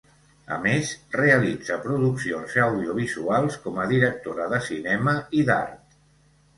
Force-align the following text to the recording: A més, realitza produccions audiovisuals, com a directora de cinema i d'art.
A 0.53 0.55
més, 0.61 0.93
realitza 1.15 1.77
produccions 1.83 2.57
audiovisuals, 2.65 3.61
com 3.69 3.81
a 3.85 3.89
directora 3.95 4.53
de 4.57 4.65
cinema 4.73 5.19
i 5.43 5.49
d'art. 5.53 6.01